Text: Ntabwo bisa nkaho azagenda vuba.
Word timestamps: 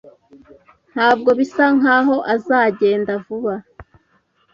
Ntabwo 0.93 1.29
bisa 1.39 1.65
nkaho 1.77 2.15
azagenda 2.33 3.11
vuba. 3.23 3.53